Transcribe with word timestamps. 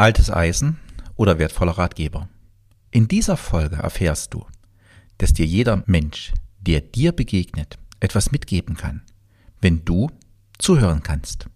Altes 0.00 0.30
Eisen 0.32 0.78
oder 1.16 1.38
wertvoller 1.38 1.72
Ratgeber. 1.72 2.30
In 2.90 3.06
dieser 3.06 3.36
Folge 3.36 3.76
erfährst 3.76 4.32
du, 4.32 4.46
dass 5.18 5.34
dir 5.34 5.44
jeder 5.44 5.82
Mensch, 5.84 6.32
der 6.58 6.80
dir 6.80 7.12
begegnet, 7.12 7.76
etwas 8.00 8.32
mitgeben 8.32 8.78
kann, 8.78 9.02
wenn 9.60 9.84
du 9.84 10.08
zuhören 10.56 11.02
kannst. 11.02 11.48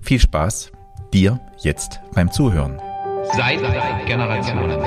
Viel 0.00 0.18
Spaß 0.18 0.72
dir 1.12 1.40
jetzt 1.58 2.00
beim 2.14 2.32
Zuhören. 2.32 2.80
Seit 3.36 3.60
Generationen. 4.08 4.80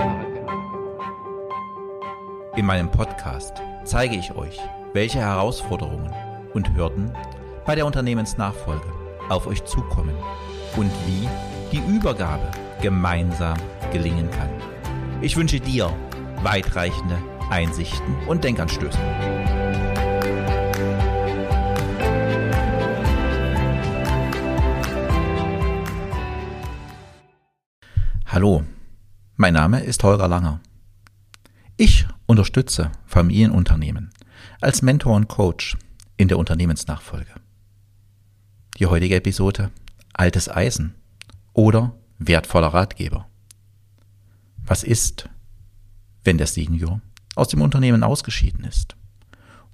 In 2.58 2.66
meinem 2.66 2.92
Podcast 2.92 3.54
zeige 3.86 4.18
ich 4.18 4.34
euch, 4.34 4.60
welche 4.92 5.20
Herausforderungen 5.20 6.14
und 6.54 6.76
Hürden 6.76 7.16
bei 7.66 7.76
der 7.76 7.86
Unternehmensnachfolge 7.86 8.92
auf 9.30 9.48
euch 9.48 9.64
zukommen 9.64 10.18
und 10.76 10.92
wie 11.08 11.30
die 11.71 11.82
Übergabe 11.89 12.52
gemeinsam 12.82 13.57
gelingen 13.91 14.29
kann. 14.31 14.49
Ich 15.21 15.38
wünsche 15.38 15.59
dir 15.59 15.95
weitreichende 16.44 17.17
Einsichten 17.49 18.16
und 18.27 18.44
Denkanstöße. 18.44 18.98
Hallo, 28.26 28.63
mein 29.35 29.54
Name 29.54 29.82
ist 29.84 30.04
Holger 30.04 30.27
Langer. 30.27 30.62
Ich 31.77 32.07
unterstütze 32.26 32.91
Familienunternehmen 33.05 34.09
als 34.62 34.82
Mentor 34.82 35.16
und 35.16 35.27
Coach 35.27 35.77
in 36.18 36.29
der 36.29 36.40
Unternehmensnachfolge. 36.40 37.34
Die 38.77 38.88
heutige 38.88 39.16
Episode 39.16 39.70
Altes 40.13 40.49
Eisen 40.49 40.95
oder 41.54 41.93
wertvoller 42.27 42.67
Ratgeber. 42.67 43.27
Was 44.63 44.84
ist, 44.84 45.29
wenn 46.23 46.37
der 46.37 46.48
Senior 46.48 47.01
aus 47.35 47.48
dem 47.48 47.62
Unternehmen 47.62 48.04
ausgeschieden 48.04 48.63
ist? 48.63 48.96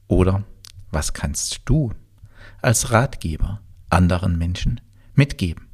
Oder 0.08 0.44
was 0.90 1.14
kannst 1.14 1.62
du 1.66 1.92
als 2.62 2.92
Ratgeber 2.92 3.62
anderen 3.90 4.38
Menschen 4.38 4.80
mitgeben? 5.14 5.68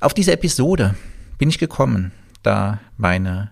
Auf 0.00 0.14
diese 0.14 0.32
Episode 0.32 0.94
bin 1.38 1.48
ich 1.48 1.58
gekommen, 1.58 2.12
da 2.42 2.80
meine 2.96 3.50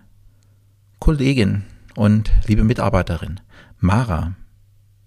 Kollegin 0.99 1.65
und 1.95 2.31
liebe 2.45 2.63
Mitarbeiterin 2.63 3.41
Mara 3.79 4.35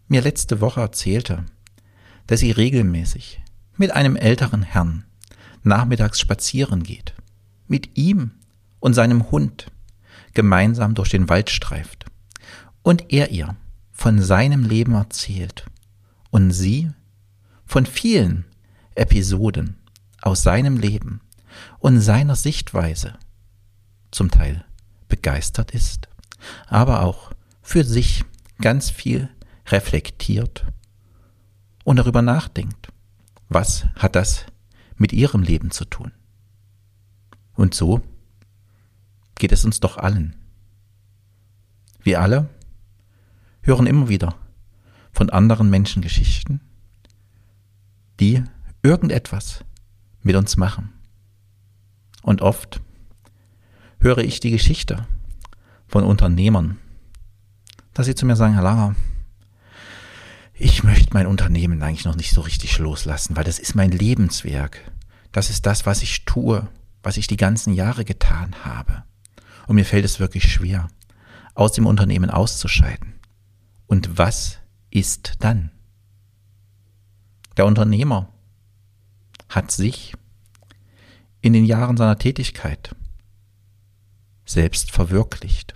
mir 0.09 0.23
letzte 0.23 0.61
Woche 0.61 0.81
erzählte, 0.81 1.45
dass 2.27 2.41
sie 2.41 2.51
regelmäßig 2.51 3.41
mit 3.77 3.91
einem 3.93 4.17
älteren 4.17 4.63
Herrn 4.63 5.05
nachmittags 5.63 6.21
spazieren 6.21 6.83
geht, 6.83 7.15
mit 7.67 7.97
ihm 7.97 8.33
und 8.81 8.95
seinem 8.95 9.31
Hund 9.31 9.67
gemeinsam 10.35 10.95
durch 10.95 11.11
den 11.11 11.29
Wald 11.29 11.51
streift 11.51 12.07
und 12.83 13.13
er 13.13 13.31
ihr 13.31 13.57
von 13.93 14.23
seinem 14.23 14.65
Leben 14.65 14.95
erzählt 14.95 15.67
und 16.31 16.53
sie 16.53 16.91
von 17.67 17.87
vielen 17.87 18.45
Episoden 18.95 19.77
aus 20.23 20.43
seinem 20.43 20.77
Leben 20.77 21.21
und 21.79 22.01
seiner 22.01 22.37
Sichtweise 22.37 23.15
zum 24.11 24.31
Teil 24.31 24.65
begeistert 25.09 25.73
ist, 25.73 26.09
aber 26.67 27.03
auch 27.03 27.33
für 27.63 27.85
sich 27.85 28.25
ganz 28.61 28.91
viel 28.91 29.29
reflektiert 29.67 30.65
und 31.85 31.97
darüber 31.97 32.23
nachdenkt, 32.23 32.89
was 33.49 33.87
hat 33.97 34.15
das 34.17 34.47
mit 34.99 35.13
ihrem 35.13 35.43
Leben 35.43 35.71
zu 35.71 35.85
tun. 35.85 36.13
Und 37.55 37.75
so 37.75 38.03
geht 39.37 39.53
es 39.53 39.65
uns 39.65 39.81
doch 39.81 39.97
allen. 39.97 40.37
Wir 42.03 42.21
alle 42.21 42.49
hören 43.63 43.87
immer 43.87 44.09
wieder 44.09 44.35
von 45.13 45.31
anderen 45.31 45.71
Menschen 45.71 46.03
Geschichten, 46.03 46.61
die 48.21 48.43
irgendetwas 48.83 49.65
mit 50.23 50.37
uns 50.37 50.57
machen. 50.57 50.93
Und 52.23 52.43
oft 52.43 52.81
höre 54.01 54.19
ich 54.19 54.41
die 54.41 54.51
Geschichte 54.51 55.07
von 55.87 56.05
Unternehmern, 56.05 56.79
dass 57.95 58.07
sie 58.07 58.15
zu 58.15 58.27
mir 58.27 58.37
sagen, 58.37 58.55
Herr 58.55 58.63
Langer, 58.63 58.95
ich 60.55 60.83
möchte 60.83 61.15
mein 61.15 61.27
Unternehmen 61.27 61.83
eigentlich 61.83 62.05
noch 62.05 62.17
nicht 62.17 62.33
so 62.33 62.41
richtig 62.41 62.79
loslassen, 62.79 63.37
weil 63.37 63.45
das 63.45 63.59
ist 63.59 63.75
mein 63.75 63.93
Lebenswerk. 63.93 64.91
Das 65.33 65.51
ist 65.51 65.67
das, 65.67 65.87
was 65.87 66.03
ich 66.03 66.25
tue, 66.25 66.69
was 67.03 67.17
ich 67.17 67.27
die 67.27 67.37
ganzen 67.37 67.75
Jahre 67.75 68.05
getan 68.05 68.65
habe. 68.65 69.05
Und 69.67 69.77
mir 69.77 69.85
fällt 69.85 70.05
es 70.05 70.21
wirklich 70.21 70.51
schwer, 70.51 70.89
aus 71.55 71.73
dem 71.73 71.87
Unternehmen 71.87 72.31
auszuscheiden. 72.31 73.15
Und 73.87 74.19
was 74.19 74.59
ist 74.91 75.35
dann? 75.41 75.71
Der 77.57 77.67
Unternehmer 77.67 78.33
hat 79.49 79.71
sich 79.71 80.15
in 81.41 81.53
den 81.53 81.65
Jahren 81.65 81.97
seiner 81.97 82.19
Tätigkeit 82.19 82.95
selbst 84.45 84.91
verwirklicht. 84.91 85.75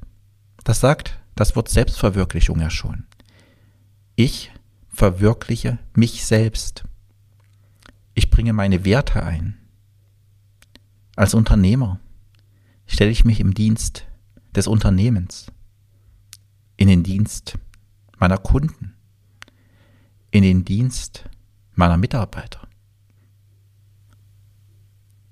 Das 0.65 0.81
sagt 0.81 1.19
das 1.35 1.57
Wort 1.57 1.69
Selbstverwirklichung 1.69 2.61
ja 2.61 2.71
schon. 2.71 3.07
Ich 4.17 4.53
verwirkliche 4.89 5.79
mich 5.95 6.25
selbst. 6.25 6.85
Ich 8.15 8.31
bringe 8.31 8.53
meine 8.53 8.85
Werte 8.85 9.23
ein. 9.23 9.59
Als 11.17 11.35
Unternehmer 11.35 12.01
stelle 12.87 13.11
ich 13.11 13.25
mich 13.25 13.41
im 13.41 13.55
Dienst 13.55 14.07
des 14.55 14.67
Unternehmens, 14.67 15.51
in 16.77 16.89
den 16.89 17.03
Dienst 17.03 17.59
meiner 18.19 18.39
Kunden, 18.39 18.95
in 20.31 20.43
den 20.43 20.65
Dienst 20.65 21.25
meiner 21.75 21.97
Mitarbeiter. 21.97 22.69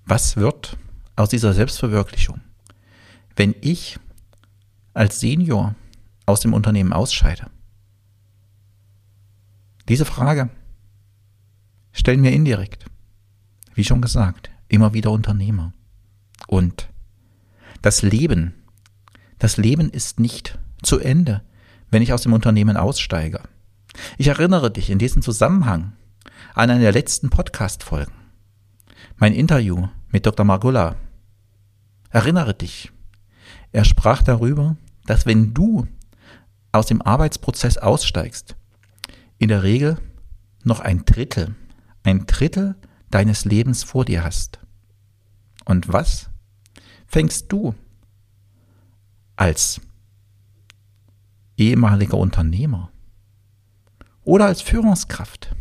Was 0.04 0.36
wird 0.36 0.76
aus 1.16 1.28
dieser 1.28 1.52
Selbstverwirklichung, 1.52 2.40
wenn 3.36 3.54
ich 3.60 3.98
als 4.94 5.20
Senior 5.20 5.74
aus 6.26 6.40
dem 6.40 6.52
Unternehmen 6.52 6.92
ausscheide? 6.92 7.50
Diese 9.88 10.04
Frage 10.04 10.50
stellen 12.00 12.22
wir 12.22 12.32
indirekt, 12.32 12.86
wie 13.74 13.84
schon 13.84 14.00
gesagt, 14.00 14.50
immer 14.68 14.94
wieder 14.94 15.10
Unternehmer. 15.10 15.74
Und 16.48 16.88
das 17.82 18.00
Leben, 18.00 18.54
das 19.38 19.58
Leben 19.58 19.90
ist 19.90 20.18
nicht 20.18 20.58
zu 20.82 20.98
Ende, 20.98 21.42
wenn 21.90 22.00
ich 22.00 22.14
aus 22.14 22.22
dem 22.22 22.32
Unternehmen 22.32 22.78
aussteige. 22.78 23.42
Ich 24.16 24.28
erinnere 24.28 24.70
dich 24.70 24.88
in 24.88 24.98
diesem 24.98 25.20
Zusammenhang 25.20 25.92
an 26.54 26.70
eine 26.70 26.80
der 26.80 26.92
letzten 26.92 27.28
Podcast-Folgen. 27.28 28.14
Mein 29.18 29.34
Interview 29.34 29.88
mit 30.10 30.24
Dr. 30.24 30.46
Margulla. 30.46 30.96
Erinnere 32.08 32.54
dich. 32.54 32.90
Er 33.72 33.84
sprach 33.84 34.22
darüber, 34.22 34.78
dass 35.04 35.26
wenn 35.26 35.52
du 35.52 35.86
aus 36.72 36.86
dem 36.86 37.02
Arbeitsprozess 37.02 37.76
aussteigst, 37.76 38.56
in 39.36 39.48
der 39.48 39.62
Regel 39.62 39.98
noch 40.64 40.80
ein 40.80 41.04
Drittel, 41.04 41.54
ein 42.02 42.26
Drittel 42.26 42.76
deines 43.10 43.44
Lebens 43.44 43.82
vor 43.82 44.04
dir 44.04 44.24
hast. 44.24 44.60
Und 45.64 45.92
was 45.92 46.30
fängst 47.06 47.52
du 47.52 47.74
als 49.36 49.80
ehemaliger 51.56 52.16
Unternehmer 52.16 52.90
oder 54.22 54.46
als 54.46 54.62
Führungskraft 54.62 55.54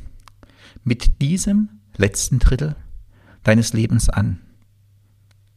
mit 0.84 1.22
diesem 1.22 1.82
letzten 1.96 2.40
Drittel 2.40 2.76
deines 3.44 3.74
Lebens 3.74 4.10
an? 4.10 4.40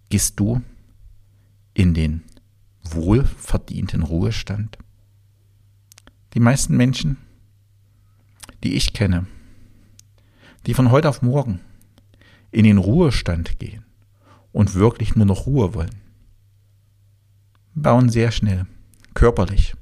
Gehst 0.08 0.38
du 0.40 0.62
in 1.74 1.94
den 1.94 2.24
wohlverdienten 2.82 4.02
Ruhestand? 4.02 4.78
Die 6.34 6.40
meisten 6.40 6.76
Menschen 6.76 7.18
die 8.62 8.74
ich 8.74 8.92
kenne, 8.92 9.26
die 10.66 10.74
von 10.74 10.90
heute 10.90 11.08
auf 11.08 11.22
morgen 11.22 11.60
in 12.50 12.64
den 12.64 12.78
Ruhestand 12.78 13.58
gehen 13.58 13.84
und 14.52 14.74
wirklich 14.74 15.16
nur 15.16 15.26
noch 15.26 15.46
Ruhe 15.46 15.74
wollen, 15.74 16.02
bauen 17.74 18.10
sehr 18.10 18.30
schnell 18.30 18.66
körperlich 19.14 19.74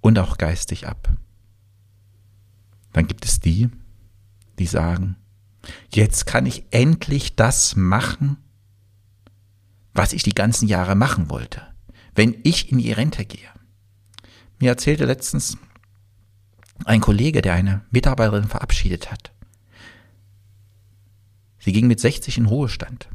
und 0.00 0.18
auch 0.18 0.38
geistig 0.38 0.86
ab. 0.86 1.10
Dann 2.92 3.06
gibt 3.06 3.24
es 3.24 3.40
die, 3.40 3.68
die 4.58 4.66
sagen, 4.66 5.16
jetzt 5.92 6.26
kann 6.26 6.46
ich 6.46 6.64
endlich 6.70 7.36
das 7.36 7.76
machen, 7.76 8.36
was 9.94 10.12
ich 10.12 10.22
die 10.22 10.34
ganzen 10.34 10.68
Jahre 10.68 10.94
machen 10.94 11.30
wollte, 11.30 11.62
wenn 12.14 12.36
ich 12.44 12.70
in 12.70 12.78
die 12.78 12.92
Rente 12.92 13.24
gehe. 13.24 13.48
Mir 14.58 14.70
erzählte 14.70 15.04
letztens 15.04 15.56
ein 16.84 17.00
Kollege, 17.00 17.42
der 17.42 17.54
eine 17.54 17.82
Mitarbeiterin 17.90 18.44
verabschiedet 18.44 19.10
hat. 19.10 19.32
Sie 21.68 21.72
ging 21.72 21.86
mit 21.86 22.00
60 22.00 22.38
in 22.38 22.46
Ruhestand. 22.46 23.10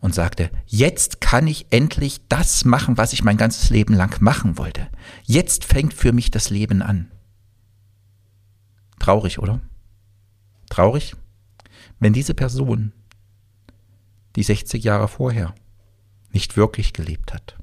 Und 0.00 0.14
sagte, 0.14 0.50
jetzt 0.64 1.20
kann 1.20 1.46
ich 1.46 1.66
endlich 1.68 2.26
das 2.30 2.64
machen, 2.64 2.96
was 2.96 3.12
ich 3.12 3.24
mein 3.24 3.36
ganzes 3.36 3.68
Leben 3.68 3.92
lang 3.92 4.22
machen 4.22 4.56
wollte. 4.56 4.88
Jetzt 5.24 5.66
fängt 5.66 5.92
für 5.92 6.14
mich 6.14 6.30
das 6.30 6.48
Leben 6.48 6.80
an. 6.80 7.12
Traurig, 8.98 9.38
oder? 9.38 9.60
Traurig, 10.70 11.14
wenn 12.00 12.14
diese 12.14 12.32
Person, 12.32 12.94
die 14.34 14.44
60 14.44 14.82
Jahre 14.82 15.06
vorher 15.06 15.54
nicht 16.30 16.56
wirklich 16.56 16.94
gelebt 16.94 17.34
hat, 17.34 17.58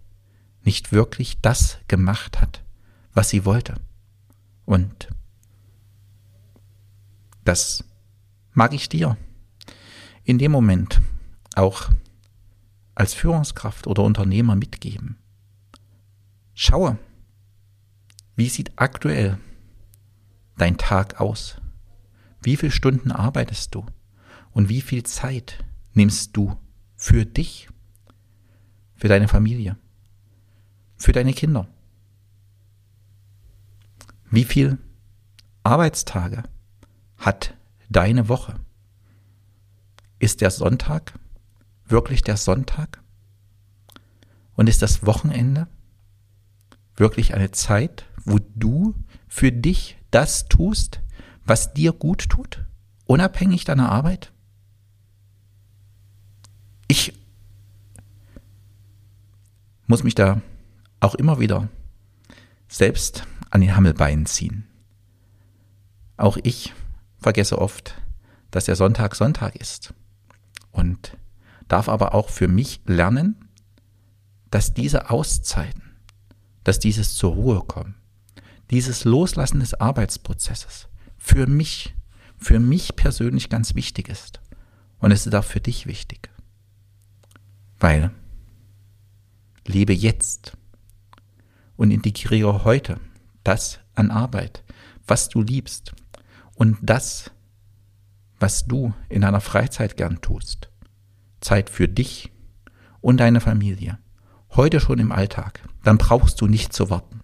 nicht 0.61 0.91
wirklich 0.91 1.41
das 1.41 1.79
gemacht 1.87 2.39
hat, 2.39 2.63
was 3.15 3.29
sie 3.29 3.43
wollte. 3.43 3.73
Und 4.65 5.09
das 7.43 7.83
mag 8.53 8.73
ich 8.73 8.87
dir 8.87 9.17
in 10.29 10.37
dem 10.37 10.51
Moment 10.51 11.01
auch 11.55 11.89
als 12.93 13.15
Führungskraft 13.15 13.87
oder 13.87 14.03
Unternehmer 14.03 14.55
mitgeben. 14.55 15.17
Schaue, 16.53 16.99
wie 18.35 18.47
sieht 18.47 18.71
aktuell 18.75 19.39
dein 20.55 20.77
Tag 20.77 21.19
aus? 21.19 21.59
Wie 22.43 22.57
viele 22.57 22.71
Stunden 22.71 23.11
arbeitest 23.11 23.73
du? 23.73 23.87
Und 24.51 24.69
wie 24.69 24.81
viel 24.81 25.01
Zeit 25.01 25.65
nimmst 25.93 26.37
du 26.37 26.55
für 26.95 27.25
dich, 27.25 27.67
für 28.93 29.07
deine 29.07 29.27
Familie, 29.27 29.77
für 30.95 31.11
deine 31.11 31.33
Kinder? 31.33 31.67
Wie 34.29 34.43
viel 34.43 34.77
Arbeitstage 35.63 36.43
hat 37.17 37.57
deine 37.89 38.29
Woche? 38.29 38.59
Ist 40.19 40.41
der 40.41 40.51
Sonntag 40.51 41.13
wirklich 41.85 42.21
der 42.21 42.37
Sonntag? 42.37 43.01
Und 44.55 44.67
ist 44.67 44.81
das 44.81 45.05
Wochenende 45.05 45.67
wirklich 46.97 47.33
eine 47.33 47.51
Zeit, 47.51 48.05
wo 48.25 48.39
du 48.55 48.93
für 49.29 49.53
dich 49.53 49.97
das 50.11 50.49
tust, 50.49 50.99
was 51.45 51.73
dir 51.73 51.93
gut 51.93 52.29
tut, 52.29 52.65
unabhängig 53.05 53.63
deiner 53.63 53.89
Arbeit? 53.89 54.33
Ich 56.89 57.13
muss 59.87 60.03
mich 60.03 60.15
da 60.15 60.41
auch 60.99 61.15
immer 61.15 61.39
wieder 61.39 61.69
selbst 62.67 63.25
an 63.49 63.61
den 63.61 63.75
Hammelbeinen 63.75 64.25
ziehen. 64.25 64.67
Auch 66.17 66.37
ich 66.43 66.73
vergesse 67.17 67.57
oft, 67.59 67.95
dass 68.51 68.65
der 68.65 68.75
Sonntag 68.75 69.15
Sonntag 69.15 69.55
ist. 69.55 69.93
Und 70.71 71.17
darf 71.67 71.89
aber 71.89 72.13
auch 72.13 72.29
für 72.29 72.47
mich 72.47 72.81
lernen, 72.85 73.35
dass 74.51 74.73
diese 74.73 75.09
Auszeiten, 75.09 75.83
dass 76.63 76.79
dieses 76.79 77.13
zur 77.15 77.33
Ruhe 77.33 77.61
kommen, 77.61 77.95
dieses 78.71 79.03
Loslassen 79.03 79.59
des 79.59 79.73
Arbeitsprozesses 79.73 80.87
für 81.17 81.47
mich, 81.47 81.95
für 82.37 82.59
mich 82.59 82.95
persönlich 82.95 83.49
ganz 83.49 83.75
wichtig 83.75 84.09
ist. 84.09 84.39
Und 84.99 85.11
es 85.11 85.25
ist 85.25 85.33
auch 85.35 85.43
für 85.43 85.59
dich 85.59 85.85
wichtig. 85.85 86.29
Weil 87.79 88.11
lebe 89.65 89.93
jetzt 89.93 90.57
und 91.77 91.91
integriere 91.91 92.63
heute 92.63 92.99
das 93.43 93.79
an 93.95 94.11
Arbeit, 94.11 94.63
was 95.07 95.29
du 95.29 95.41
liebst 95.41 95.93
und 96.55 96.77
das, 96.81 97.31
was 98.39 98.65
du 98.65 98.93
in 99.09 99.21
deiner 99.21 99.41
Freizeit 99.41 99.97
gern 99.97 100.21
tust. 100.21 100.69
Zeit 101.41 101.69
für 101.69 101.87
dich 101.87 102.31
und 103.01 103.17
deine 103.17 103.41
Familie. 103.41 103.99
Heute 104.55 104.79
schon 104.79 104.99
im 104.99 105.11
Alltag. 105.11 105.61
Dann 105.83 105.97
brauchst 105.97 106.41
du 106.41 106.47
nicht 106.47 106.73
zu 106.73 106.89
warten, 106.89 107.21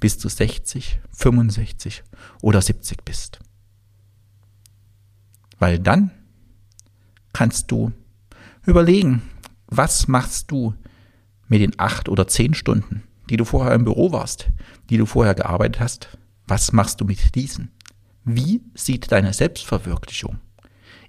bis 0.00 0.18
du 0.18 0.28
60, 0.28 1.00
65 1.10 2.04
oder 2.40 2.62
70 2.62 3.04
bist. 3.04 3.40
Weil 5.58 5.78
dann 5.78 6.10
kannst 7.32 7.70
du 7.70 7.92
überlegen, 8.64 9.22
was 9.66 10.08
machst 10.08 10.50
du 10.50 10.74
mit 11.48 11.60
den 11.60 11.78
acht 11.78 12.08
oder 12.08 12.28
zehn 12.28 12.54
Stunden, 12.54 13.02
die 13.28 13.36
du 13.36 13.44
vorher 13.44 13.74
im 13.74 13.84
Büro 13.84 14.12
warst, 14.12 14.48
die 14.88 14.96
du 14.96 15.06
vorher 15.06 15.34
gearbeitet 15.34 15.80
hast, 15.80 16.18
was 16.46 16.72
machst 16.72 17.00
du 17.00 17.04
mit 17.04 17.34
diesen? 17.34 17.70
Wie 18.24 18.62
sieht 18.74 19.10
deine 19.12 19.32
Selbstverwirklichung 19.32 20.38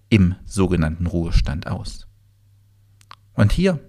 im 0.09 0.35
sogenannten 0.45 1.07
Ruhestand 1.07 1.67
aus? 1.67 2.07
Und 3.33 3.51
hier 3.51 3.79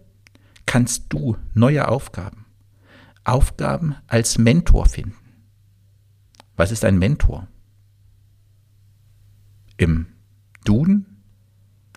kannst 0.67 1.13
du 1.13 1.37
neue 1.55 1.89
Aufgaben, 1.89 2.47
Aufgaben 3.25 3.97
als 4.07 4.39
Mentor 4.39 4.87
finden. 4.87 5.17
Was 6.57 6.71
ist 6.71 6.85
ein 6.85 6.99
Mentor? 6.99 7.49
Im 9.77 10.07
Duden 10.65 11.23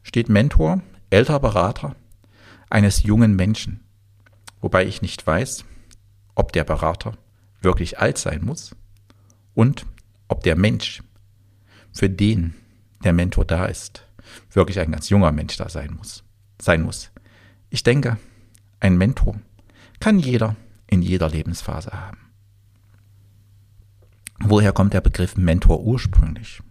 steht 0.03 0.29
Mentor, 0.29 0.81
älterer 1.09 1.39
Berater 1.39 1.95
eines 2.69 3.03
jungen 3.03 3.35
Menschen. 3.35 3.81
Wobei 4.61 4.85
ich 4.85 5.01
nicht 5.01 5.27
weiß, 5.27 5.65
ob 6.33 6.53
der 6.53 6.63
Berater 6.63 7.17
wirklich 7.61 7.99
alt 7.99 8.17
sein 8.17 8.43
muss 8.43 8.75
und 9.53 9.85
ob 10.27 10.43
der 10.43 10.55
Mensch, 10.55 11.03
für 11.91 12.09
den 12.09 12.55
der 13.03 13.13
Mentor 13.13 13.45
da 13.45 13.65
ist, 13.65 14.07
wirklich 14.51 14.79
ein 14.79 14.91
ganz 14.91 15.09
junger 15.09 15.31
Mensch 15.31 15.57
da 15.57 15.69
sein 15.69 15.95
muss. 15.95 16.23
Sein 16.61 16.81
muss. 16.81 17.11
Ich 17.69 17.83
denke, 17.83 18.17
ein 18.79 18.97
Mentor 18.97 19.39
kann 19.99 20.19
jeder 20.19 20.55
in 20.87 21.01
jeder 21.01 21.29
Lebensphase 21.29 21.91
haben. 21.91 22.17
Woher 24.39 24.73
kommt 24.73 24.93
der 24.93 25.01
Begriff 25.01 25.37
Mentor 25.37 25.81
ursprünglich? 25.81 26.61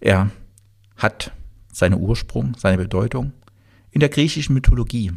Er 0.00 0.30
hat 0.96 1.32
seinen 1.72 2.00
Ursprung, 2.00 2.54
seine 2.56 2.76
Bedeutung 2.76 3.32
in 3.90 4.00
der 4.00 4.08
griechischen 4.08 4.54
Mythologie. 4.54 5.12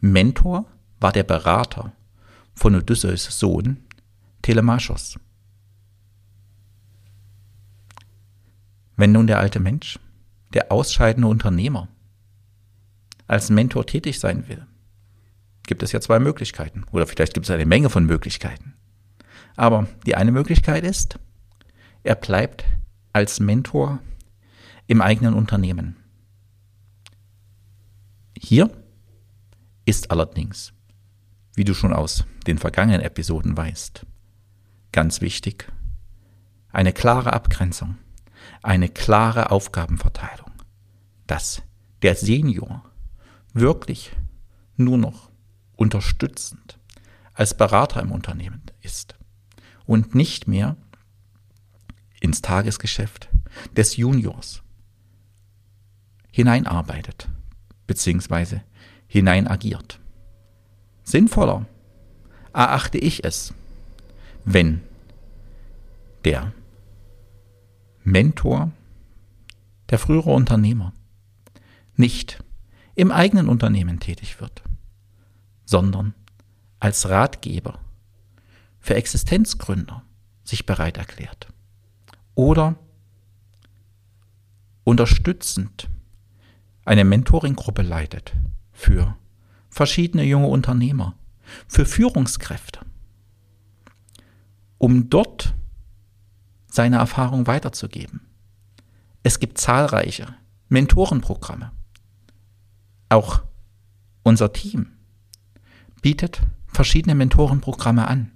Mentor 0.00 0.66
war 1.00 1.12
der 1.12 1.24
Berater 1.24 1.92
von 2.54 2.74
Odysseus 2.74 3.24
Sohn 3.38 3.78
Telemachos. 4.42 5.18
Wenn 9.00 9.12
nun 9.12 9.26
der 9.26 9.38
alte 9.38 9.60
Mensch, 9.60 9.98
der 10.52 10.70
ausscheidende 10.70 11.26
Unternehmer, 11.26 11.88
als 13.26 13.48
Mentor 13.48 13.86
tätig 13.86 14.20
sein 14.20 14.46
will, 14.46 14.66
gibt 15.62 15.82
es 15.82 15.92
ja 15.92 16.02
zwei 16.02 16.18
Möglichkeiten. 16.18 16.84
Oder 16.92 17.06
vielleicht 17.06 17.32
gibt 17.32 17.46
es 17.46 17.50
eine 17.50 17.64
Menge 17.64 17.88
von 17.88 18.04
Möglichkeiten. 18.04 18.74
Aber 19.56 19.86
die 20.04 20.16
eine 20.16 20.32
Möglichkeit 20.32 20.84
ist, 20.84 21.18
er 22.02 22.14
bleibt 22.14 22.66
als 23.14 23.40
Mentor 23.40 24.00
im 24.86 25.00
eigenen 25.00 25.32
Unternehmen. 25.32 25.96
Hier 28.36 28.68
ist 29.86 30.10
allerdings, 30.10 30.74
wie 31.54 31.64
du 31.64 31.72
schon 31.72 31.94
aus 31.94 32.26
den 32.46 32.58
vergangenen 32.58 33.00
Episoden 33.00 33.56
weißt, 33.56 34.04
ganz 34.92 35.22
wichtig, 35.22 35.72
eine 36.70 36.92
klare 36.92 37.32
Abgrenzung, 37.32 37.96
eine 38.62 38.88
klare 38.88 39.50
Aufgabenverteilung, 39.50 40.52
dass 41.26 41.62
der 42.02 42.14
Senior 42.14 42.84
wirklich 43.52 44.12
nur 44.76 44.98
noch 44.98 45.30
unterstützend 45.76 46.78
als 47.34 47.56
Berater 47.56 48.00
im 48.00 48.12
Unternehmen 48.12 48.62
ist 48.82 49.16
und 49.86 50.14
nicht 50.14 50.46
mehr 50.46 50.76
ins 52.20 52.42
Tagesgeschäft 52.42 53.28
des 53.76 53.96
Juniors 53.96 54.62
hineinarbeitet 56.30 57.28
bzw. 57.86 58.60
hinein 59.06 59.48
agiert. 59.48 60.00
Sinnvoller 61.02 61.66
erachte 62.52 62.98
ich 62.98 63.24
es, 63.24 63.54
wenn 64.44 64.82
der 66.24 66.52
Mentor, 68.02 68.72
der 69.90 69.98
frühere 69.98 70.30
Unternehmer, 70.30 70.92
nicht 71.96 72.42
im 72.94 73.12
eigenen 73.12 73.48
Unternehmen 73.48 74.00
tätig 74.00 74.40
wird, 74.40 74.62
sondern 75.64 76.14
als 76.78 77.08
Ratgeber 77.08 77.78
für 78.78 78.94
Existenzgründer 78.94 80.02
sich 80.44 80.66
bereit 80.66 80.96
erklärt 80.96 81.48
oder 82.34 82.76
unterstützend 84.84 85.88
eine 86.84 87.04
Mentoringgruppe 87.04 87.82
leitet 87.82 88.34
für 88.72 89.16
verschiedene 89.68 90.24
junge 90.24 90.48
Unternehmer, 90.48 91.14
für 91.68 91.84
Führungskräfte, 91.84 92.80
um 94.78 95.10
dort 95.10 95.54
seine 96.70 96.96
Erfahrung 96.96 97.46
weiterzugeben. 97.46 98.20
Es 99.22 99.38
gibt 99.38 99.58
zahlreiche 99.58 100.34
Mentorenprogramme 100.68 101.72
Auch 103.08 103.42
unser 104.22 104.52
Team 104.52 104.92
bietet 106.00 106.42
verschiedene 106.66 107.14
Mentorenprogramme 107.14 108.06
an, 108.06 108.32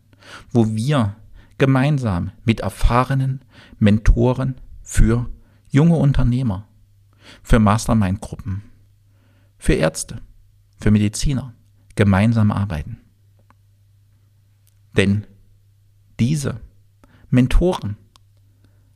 wo 0.51 0.75
wir 0.75 1.17
gemeinsam 1.59 2.33
mit 2.45 2.61
erfahrenen 2.61 3.45
Mentoren 3.79 4.61
für 4.83 5.31
junge 5.71 5.97
Unternehmer, 5.97 6.69
für 7.43 7.59
Mastermind-Gruppen, 7.59 8.63
für 9.57 9.75
Ärzte, 9.75 10.21
für 10.79 10.91
Mediziner 10.91 11.55
gemeinsam 11.95 12.51
arbeiten. 12.51 12.99
Denn 14.97 15.27
diese 16.19 16.61
Mentoren 17.31 17.97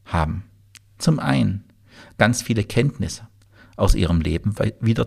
haben 0.08 0.44
zum 0.98 1.20
einen 1.20 1.64
ganz 2.16 2.42
viele 2.42 2.64
Kenntnisse 2.64 3.28
aus 3.76 3.94
ihrem 3.94 4.20
Leben 4.20 4.56
wieder 4.80 5.06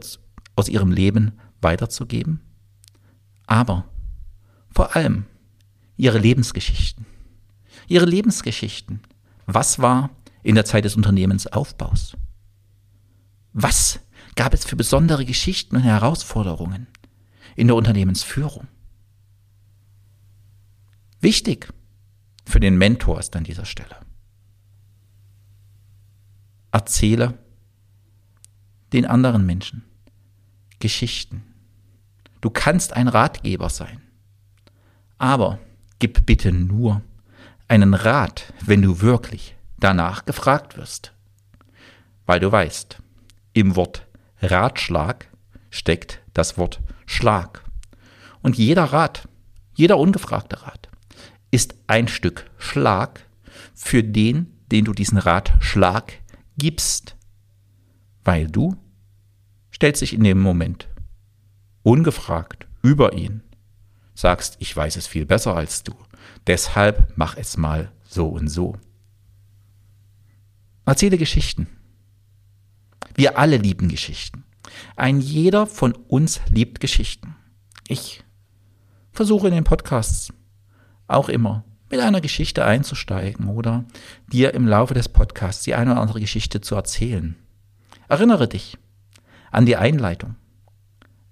aus 0.55 0.69
ihrem 0.69 0.91
Leben 0.91 1.33
weiterzugeben, 1.61 2.41
aber 3.45 3.85
vor 4.69 4.95
allem 4.95 5.25
ihre 5.97 6.17
Lebensgeschichten. 6.17 7.05
Ihre 7.87 8.05
Lebensgeschichten. 8.05 9.01
Was 9.45 9.79
war 9.79 10.09
in 10.43 10.55
der 10.55 10.65
Zeit 10.65 10.85
des 10.85 10.95
Unternehmensaufbaus? 10.95 12.15
Was 13.53 13.99
gab 14.35 14.53
es 14.53 14.65
für 14.65 14.75
besondere 14.75 15.25
Geschichten 15.25 15.75
und 15.75 15.83
Herausforderungen 15.83 16.87
in 17.55 17.67
der 17.67 17.75
Unternehmensführung? 17.75 18.67
Wichtig 21.19 21.71
für 22.45 22.59
den 22.59 22.77
Mentor 22.77 23.19
ist 23.19 23.35
an 23.35 23.43
dieser 23.43 23.65
Stelle. 23.65 23.97
Erzähle 26.71 27.37
den 28.93 29.05
anderen 29.05 29.45
Menschen 29.45 29.83
Geschichten. 30.79 31.43
Du 32.41 32.49
kannst 32.49 32.93
ein 32.93 33.07
Ratgeber 33.07 33.69
sein. 33.69 34.01
Aber 35.17 35.59
gib 35.99 36.25
bitte 36.25 36.51
nur 36.51 37.01
einen 37.67 37.93
Rat, 37.93 38.53
wenn 38.65 38.81
du 38.81 39.01
wirklich 39.01 39.55
danach 39.77 40.25
gefragt 40.25 40.77
wirst. 40.77 41.13
Weil 42.25 42.39
du 42.39 42.51
weißt, 42.51 42.97
im 43.53 43.75
Wort 43.75 44.07
Ratschlag 44.41 45.27
steckt 45.69 46.21
das 46.33 46.57
Wort 46.57 46.79
Schlag. 47.05 47.63
Und 48.41 48.57
jeder 48.57 48.85
Rat, 48.85 49.27
jeder 49.75 49.97
ungefragte 49.97 50.63
Rat, 50.63 50.89
ist 51.51 51.75
ein 51.87 52.07
Stück 52.07 52.49
Schlag 52.57 53.27
für 53.75 54.03
den, 54.03 54.53
den 54.71 54.85
du 54.85 54.93
diesen 54.93 55.17
Ratschlag 55.17 56.13
gibst. 56.61 57.15
Weil 58.23 58.47
du 58.47 58.77
stellst 59.73 60.03
dich 60.03 60.13
in 60.13 60.23
dem 60.23 60.39
Moment 60.39 60.87
ungefragt 61.81 62.67
über 62.83 63.13
ihn, 63.13 63.41
sagst, 64.13 64.57
ich 64.59 64.75
weiß 64.75 64.95
es 64.95 65.07
viel 65.07 65.25
besser 65.25 65.55
als 65.55 65.83
du, 65.83 65.93
deshalb 66.45 67.13
mach 67.15 67.35
es 67.35 67.57
mal 67.57 67.91
so 68.03 68.27
und 68.27 68.47
so. 68.47 68.77
Erzähle 70.85 71.17
Geschichten. 71.17 71.67
Wir 73.15 73.39
alle 73.39 73.57
lieben 73.57 73.87
Geschichten. 73.87 74.43
Ein 74.95 75.19
jeder 75.19 75.65
von 75.65 75.93
uns 75.93 76.41
liebt 76.47 76.79
Geschichten. 76.79 77.35
Ich 77.87 78.23
versuche 79.11 79.47
in 79.47 79.55
den 79.55 79.63
Podcasts 79.63 80.31
auch 81.07 81.27
immer 81.27 81.63
mit 81.91 81.99
einer 81.99 82.21
Geschichte 82.21 82.65
einzusteigen 82.65 83.49
oder 83.49 83.85
dir 84.31 84.53
im 84.53 84.67
Laufe 84.67 84.93
des 84.93 85.09
Podcasts 85.09 85.63
die 85.63 85.75
eine 85.75 85.91
oder 85.91 86.01
andere 86.01 86.21
Geschichte 86.21 86.61
zu 86.61 86.75
erzählen. 86.75 87.35
Erinnere 88.07 88.47
dich 88.47 88.77
an 89.51 89.65
die 89.65 89.75
Einleitung, 89.75 90.35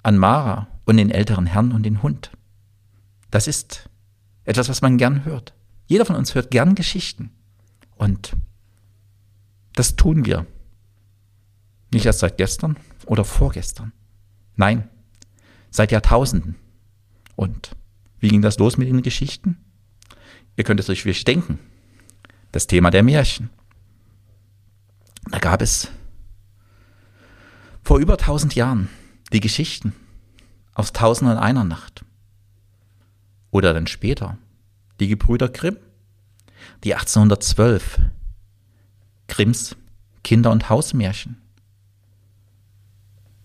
an 0.03 0.17
Mara 0.17 0.67
und 0.85 0.97
den 0.97 1.11
älteren 1.11 1.45
Herrn 1.45 1.71
und 1.71 1.83
den 1.83 2.03
Hund. 2.03 2.31
Das 3.31 3.47
ist 3.47 3.89
etwas, 4.43 4.69
was 4.69 4.81
man 4.81 4.97
gern 4.97 5.23
hört. 5.25 5.53
Jeder 5.87 6.05
von 6.05 6.15
uns 6.15 6.35
hört 6.35 6.51
gern 6.51 6.75
Geschichten. 6.75 7.31
Und 7.95 8.33
das 9.73 9.95
tun 9.95 10.25
wir. 10.25 10.45
Nicht 11.91 12.05
erst 12.05 12.19
seit 12.19 12.37
gestern 12.37 12.77
oder 13.05 13.23
vorgestern. 13.23 13.93
Nein, 14.55 14.89
seit 15.69 15.91
Jahrtausenden. 15.91 16.55
Und 17.35 17.71
wie 18.19 18.27
ging 18.27 18.41
das 18.41 18.59
los 18.59 18.77
mit 18.77 18.89
den 18.89 19.01
Geschichten? 19.01 19.57
Ihr 20.59 20.65
könnt 20.65 20.81
es 20.81 20.89
euch 20.89 21.05
wirklich 21.05 21.23
denken. 21.23 21.57
Das 22.51 22.67
Thema 22.67 22.91
der 22.91 23.01
Märchen. 23.01 23.49
Da 25.31 25.39
gab 25.39 25.61
es 25.61 25.87
vor 27.81 27.97
über 27.97 28.17
tausend 28.17 28.55
Jahren 28.55 28.89
die 29.31 29.39
Geschichten 29.39 29.95
aus 30.73 30.91
Tausend 30.91 31.31
und 31.31 31.37
einer 31.37 31.63
Nacht. 31.63 32.03
Oder 33.51 33.73
dann 33.73 33.87
später 33.87 34.37
die 34.99 35.07
Gebrüder 35.07 35.47
Grimm, 35.47 35.77
die 36.83 36.93
1812 36.93 38.01
Grimms 39.29 39.77
Kinder- 40.25 40.51
und 40.51 40.69
Hausmärchen 40.69 41.41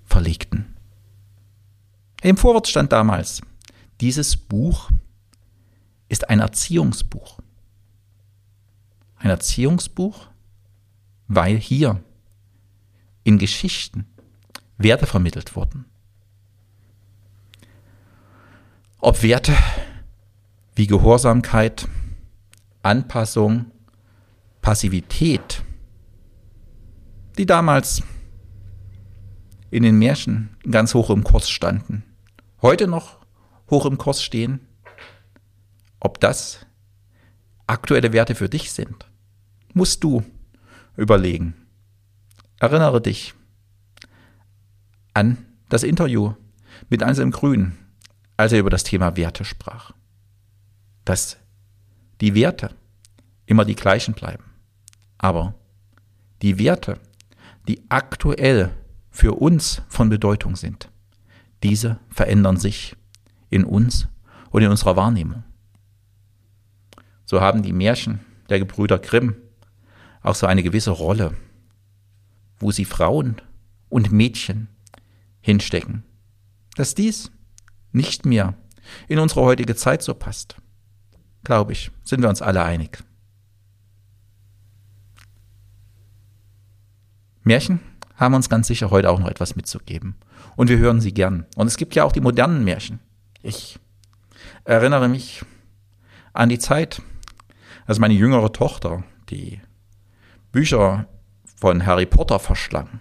verlegten. 0.05 0.75
Im 2.23 2.37
Vorwort 2.37 2.67
stand 2.67 2.91
damals, 2.91 3.41
dieses 4.01 4.37
Buch 4.37 4.91
ist 6.15 6.31
ein 6.31 6.39
Erziehungsbuch. 6.39 7.41
Ein 9.17 9.31
Erziehungsbuch, 9.31 10.29
weil 11.27 11.57
hier 11.57 12.05
in 13.25 13.37
Geschichten 13.37 14.07
Werte 14.79 15.07
vermittelt 15.07 15.57
wurden. 15.57 15.87
Ob 19.01 19.25
Werte 19.25 19.57
wie 20.77 20.87
Gehorsamkeit, 20.87 21.89
Anpassung, 22.83 23.73
Passivität, 24.63 25.65
die 27.39 27.47
damals 27.47 28.05
in 29.73 29.83
den 29.83 29.99
Märchen 29.99 30.57
ganz 30.71 30.95
hoch 30.95 31.11
im 31.11 31.25
Kurs 31.25 31.51
standen, 31.51 32.05
heute 32.63 32.87
noch 32.87 33.19
hoch 33.69 33.85
im 33.85 33.99
Kurs 33.99 34.23
stehen, 34.23 34.61
ob 36.05 36.21
das 36.21 36.67
aktuelle 37.67 38.13
Werte 38.13 38.35
für 38.35 38.49
dich 38.49 38.71
sind, 38.73 39.07
musst 39.73 40.05
du 40.05 40.23
überlegen. 40.97 41.55
Erinnere 42.61 43.01
dich 43.01 43.35
an 45.15 45.39
das 45.71 45.83
Interview 45.83 46.35
mit 46.91 47.03
Anselm 47.03 47.31
Grün, 47.31 47.73
als 48.37 48.53
er 48.53 48.61
über 48.61 48.69
das 48.69 48.85
Thema 48.85 49.17
Werte 49.17 49.47
sprach. 49.47 49.93
Dass 51.07 51.39
die 52.21 52.35
Werte 52.35 52.75
immer 53.47 53.65
die 53.65 53.75
gleichen 53.75 54.13
bleiben. 54.13 54.45
Aber 55.17 55.55
die 56.43 56.59
Werte, 56.59 57.01
die 57.67 57.83
aktuell 57.89 58.73
für 59.11 59.33
uns 59.33 59.81
von 59.89 60.11
Bedeutung 60.11 60.55
sind, 60.55 60.91
diese 61.63 61.99
verändern 62.11 62.59
sich 62.59 62.95
in 63.49 63.65
uns 63.65 64.07
und 64.51 64.63
in 64.63 64.71
unserer 64.71 64.97
Wahrnehmung. 64.97 65.45
So 67.25 67.41
haben 67.41 67.63
die 67.63 67.73
Märchen 67.73 68.21
der 68.49 68.59
Gebrüder 68.59 68.99
Grimm 68.99 69.37
auch 70.23 70.35
so 70.35 70.47
eine 70.47 70.63
gewisse 70.63 70.91
Rolle, 70.91 71.35
wo 72.59 72.71
sie 72.71 72.85
Frauen 72.85 73.41
und 73.89 74.13
Mädchen 74.13 74.69
hinstecken. 75.41 76.03
Dass 76.77 76.95
dies 76.95 77.31
nicht 77.93 78.27
mehr 78.27 78.55
in 79.09 79.19
unsere 79.19 79.43
heutige 79.43 79.77
Zeit 79.77 80.03
so 80.03 80.15
passt, 80.15 80.57
glaube 81.45 81.73
ich, 81.73 81.91
sind 82.03 82.23
wir 82.23 82.29
uns 82.29 82.43
alle 82.43 82.65
einig. 82.65 83.05
Märchen 87.43 87.81
haben 88.17 88.35
uns 88.35 88.49
ganz 88.49 88.67
sicher 88.67 88.91
heute 88.91 89.11
auch 89.11 89.19
noch 89.19 89.29
etwas 89.29 89.57
mitzugeben. 89.57 90.17
Und 90.57 90.71
wir 90.71 90.79
hören 90.79 91.01
sie 91.01 91.13
gern. 91.13 91.47
Und 91.57 91.67
es 91.67 91.77
gibt 91.77 91.95
ja 91.95 92.05
auch 92.05 92.13
die 92.13 92.21
modernen 92.21 92.65
Märchen. 92.65 93.01
Ich 93.43 93.79
erinnere 94.65 95.09
mich 95.09 95.45
an 96.33 96.49
die 96.49 96.59
Zeit, 96.59 97.03
als 97.87 97.99
meine 97.99 98.15
jüngere 98.15 98.53
Tochter 98.53 99.05
die 99.31 99.61
Bücher 100.53 101.09
von 101.57 101.85
Harry 101.87 102.07
Potter 102.07 102.39
verschlang. 102.39 103.01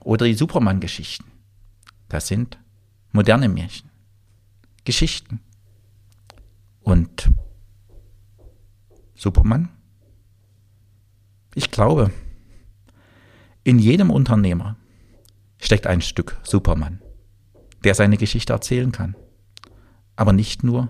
Oder 0.00 0.26
die 0.26 0.34
Superman-Geschichten. 0.34 1.30
Das 2.08 2.28
sind 2.28 2.58
moderne 3.12 3.48
Märchen. 3.48 3.90
Geschichten. 4.84 5.40
Und 6.82 7.30
Superman? 9.14 9.68
Ich 11.54 11.70
glaube, 11.70 12.10
in 13.62 13.78
jedem 13.78 14.10
Unternehmer 14.10 14.76
steckt 15.58 15.86
ein 15.86 16.00
Stück 16.00 16.40
Superman, 16.42 17.00
der 17.84 17.94
seine 17.94 18.16
Geschichte 18.16 18.52
erzählen 18.52 18.90
kann. 18.90 19.14
Aber 20.16 20.32
nicht 20.32 20.64
nur 20.64 20.88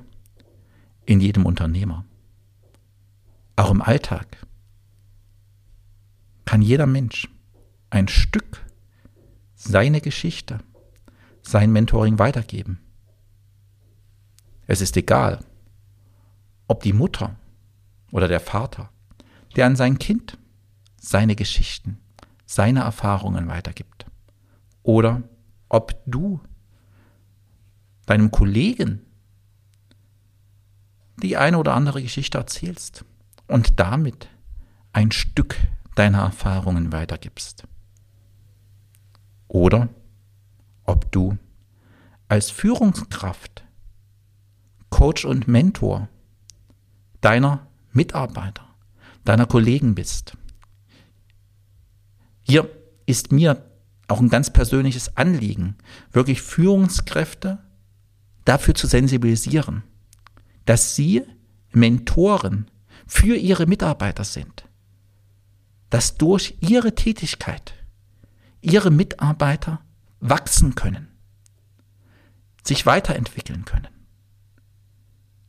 in 1.05 1.21
jedem 1.21 1.45
Unternehmer. 1.45 2.07
Auch 3.57 3.71
im 3.71 3.83
Alltag 3.83 4.27
kann 6.45 6.63
jeder 6.63 6.87
Mensch 6.87 7.29
ein 7.91 8.09
Stück 8.09 8.65
seine 9.55 10.01
Geschichte 10.01 10.59
sein 11.43 11.73
Mentoring 11.73 12.19
weitergeben. 12.19 12.81
Es 14.67 14.81
ist 14.81 14.97
egal, 14.97 15.45
ob 16.67 16.83
die 16.83 16.93
Mutter 16.93 17.37
oder 18.11 18.29
der 18.29 18.41
Vater, 18.41 18.91
der 19.57 19.67
an 19.67 19.77
sein 19.77 19.99
Kind 19.99 20.39
seine 20.97 21.37
Geschichten, 21.37 21.99
seine 22.47 22.81
Erfahrungen 22.81 23.49
weitergibt. 23.49 24.07
Oder 24.83 25.23
ob 25.69 26.01
du 26.07 26.41
deinem 28.07 28.31
Kollegen 28.31 29.01
die 31.23 31.37
eine 31.37 31.59
oder 31.59 31.75
andere 31.75 32.03
Geschichte 32.03 32.39
erzählst 32.39 33.05
und 33.47 33.79
damit 33.81 34.29
ein 34.93 35.11
Stück 35.13 35.57
deiner 35.95 36.21
Erfahrungen 36.21 36.93
weitergibst. 36.93 37.65
Oder 39.49 39.89
ob 40.85 41.11
du 41.13 41.39
als 42.29 42.51
Führungskraft, 42.51 43.65
Coach 44.91 45.25
und 45.25 45.49
Mentor 45.49 46.09
deiner 47.21 47.67
Mitarbeiter, 47.93 48.65
deiner 49.25 49.47
Kollegen 49.47 49.95
bist. 49.95 50.37
Hier 52.43 52.69
ist 53.07 53.33
mir 53.33 53.65
auch 54.09 54.21
ein 54.21 54.29
ganz 54.29 54.51
persönliches 54.51 55.17
Anliegen, 55.17 55.77
wirklich 56.11 56.43
Führungskräfte 56.43 57.59
dafür 58.45 58.75
zu 58.75 58.87
sensibilisieren, 58.87 59.83
dass 60.65 60.97
sie 60.97 61.23
Mentoren 61.73 62.71
für 63.07 63.37
ihre 63.37 63.67
Mitarbeiter 63.67 64.25
sind, 64.25 64.69
dass 65.91 66.17
durch 66.17 66.57
ihre 66.61 66.95
Tätigkeit 66.95 67.75
ihre 68.61 68.91
Mitarbeiter 68.91 69.81
wachsen 70.21 70.75
können, 70.75 71.09
sich 72.65 72.87
weiterentwickeln 72.87 73.65
können. 73.65 73.89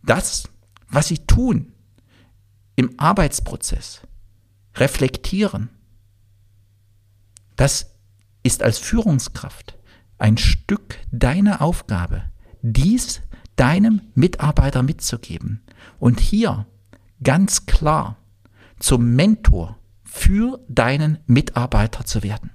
Das, 0.04 0.50
was 0.88 1.08
sie 1.08 1.20
tun 1.20 1.72
im 2.76 3.00
Arbeitsprozess, 3.00 4.02
reflektieren, 4.76 5.70
das 7.56 7.94
ist 8.42 8.64
als 8.64 8.80
Führungskraft 8.80 9.78
ein 10.18 10.38
Stück 10.38 10.98
deiner 11.12 11.62
Aufgabe, 11.62 12.24
dies 12.62 13.22
deinem 13.56 14.02
Mitarbeiter 14.16 14.82
mitzugeben 14.84 15.62
und 16.00 16.20
hier 16.20 16.66
ganz 17.24 17.66
klar 17.66 18.18
zum 18.80 19.16
Mentor 19.16 19.78
für 20.04 20.60
deinen 20.68 21.20
Mitarbeiter 21.26 22.06
zu 22.06 22.24
werden. 22.24 22.52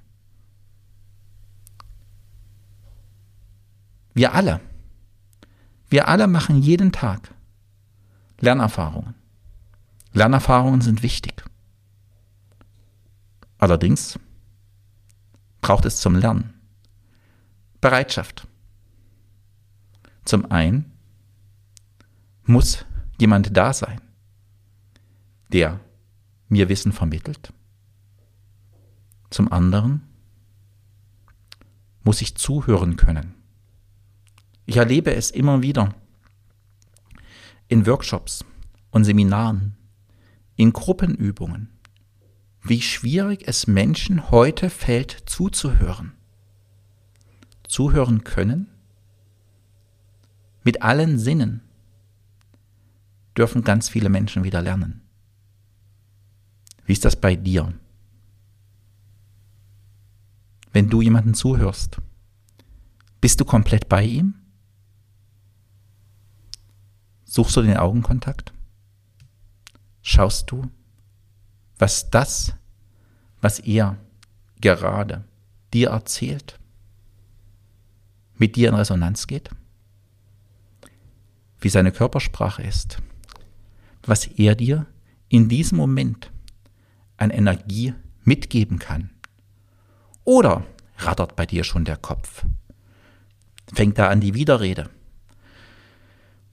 Wir 4.13 4.33
alle, 4.33 4.59
wir 5.89 6.07
alle 6.07 6.27
machen 6.27 6.61
jeden 6.61 6.91
Tag 6.91 7.33
Lernerfahrungen. 8.39 9.15
Lernerfahrungen 10.13 10.81
sind 10.81 11.03
wichtig. 11.03 11.43
Allerdings 13.57 14.17
braucht 15.61 15.85
es 15.85 15.97
zum 15.97 16.15
Lernen 16.15 16.53
Bereitschaft. 17.81 18.47
Zum 20.25 20.51
einen 20.51 20.91
muss 22.43 22.85
jemand 23.19 23.55
da 23.55 23.73
sein, 23.73 24.01
der 25.49 25.79
mir 26.47 26.69
Wissen 26.69 26.91
vermittelt. 26.91 27.53
Zum 29.29 29.51
anderen 29.51 30.01
muss 32.03 32.21
ich 32.21 32.35
zuhören 32.35 32.95
können. 32.95 33.35
Ich 34.65 34.77
erlebe 34.77 35.13
es 35.13 35.31
immer 35.31 35.61
wieder 35.61 35.93
in 37.67 37.85
Workshops 37.85 38.45
und 38.91 39.03
Seminaren, 39.03 39.75
in 40.55 40.73
Gruppenübungen, 40.73 41.69
wie 42.63 42.81
schwierig 42.81 43.47
es 43.47 43.67
Menschen 43.67 44.31
heute 44.31 44.69
fällt, 44.69 45.11
zuzuhören. 45.25 46.13
Zuhören 47.67 48.23
können 48.23 48.67
mit 50.63 50.81
allen 50.81 51.17
Sinnen 51.17 51.61
dürfen 53.37 53.63
ganz 53.63 53.89
viele 53.89 54.09
Menschen 54.09 54.43
wieder 54.43 54.61
lernen. 54.61 55.01
Wie 56.89 56.93
ist 56.93 57.05
das 57.05 57.15
bei 57.15 57.35
dir? 57.35 57.71
Wenn 60.73 60.89
du 60.89 61.03
jemanden 61.03 61.35
zuhörst, 61.35 62.01
bist 63.21 63.39
du 63.39 63.45
komplett 63.45 63.87
bei 63.87 64.03
ihm? 64.03 64.33
Suchst 67.25 67.55
du 67.57 67.61
den 67.61 67.77
Augenkontakt? 67.77 68.53
Schaust 70.01 70.49
du, 70.49 70.67
was 71.77 72.09
das, 72.09 72.55
was 73.39 73.59
er 73.59 73.99
gerade 74.59 75.25
dir 75.75 75.89
erzählt, 75.89 76.59
mit 78.39 78.55
dir 78.55 78.69
in 78.69 78.73
Resonanz 78.73 79.27
geht? 79.27 79.51
wie 81.61 81.69
seine 81.69 81.91
Körpersprache 81.91 82.63
ist, 82.63 82.97
was 84.01 84.25
er 84.25 84.55
dir 84.55 84.87
in 85.27 85.49
diesem 85.49 85.77
Moment 85.77 86.31
an 87.19 87.29
Energie 87.29 87.93
mitgeben 88.23 88.79
kann. 88.79 89.09
Oder 90.23 90.63
rattert 90.97 91.35
bei 91.35 91.45
dir 91.45 91.63
schon 91.63 91.85
der 91.85 91.97
Kopf? 91.97 92.45
Fängt 93.73 93.97
da 93.97 94.09
an 94.09 94.21
die 94.21 94.33
Widerrede? 94.33 94.89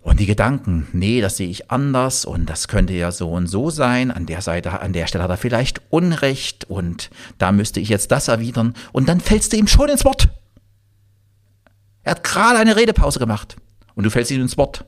Und 0.00 0.20
die 0.20 0.26
Gedanken, 0.26 0.86
nee, 0.92 1.20
das 1.20 1.36
sehe 1.36 1.48
ich 1.48 1.70
anders 1.72 2.24
und 2.24 2.46
das 2.46 2.68
könnte 2.68 2.92
ja 2.92 3.10
so 3.10 3.32
und 3.32 3.48
so 3.48 3.70
sein, 3.70 4.12
an 4.12 4.26
der 4.26 4.40
Seite, 4.40 4.80
an 4.80 4.92
der 4.92 5.08
Stelle 5.08 5.24
hat 5.24 5.30
er 5.30 5.36
vielleicht 5.36 5.82
Unrecht 5.90 6.64
und 6.70 7.10
da 7.38 7.50
müsste 7.50 7.80
ich 7.80 7.88
jetzt 7.88 8.12
das 8.12 8.28
erwidern 8.28 8.74
und 8.92 9.08
dann 9.08 9.20
fällst 9.20 9.52
du 9.52 9.56
ihm 9.56 9.66
schon 9.66 9.88
ins 9.88 10.04
Wort. 10.04 10.28
Er 12.04 12.12
hat 12.12 12.22
gerade 12.22 12.60
eine 12.60 12.76
Redepause 12.76 13.18
gemacht 13.18 13.56
und 13.96 14.04
du 14.04 14.10
fällst 14.10 14.30
ihm 14.30 14.40
ins 14.40 14.56
Wort. 14.56 14.84